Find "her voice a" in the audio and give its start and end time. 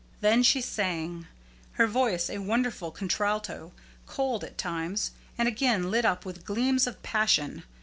1.73-2.39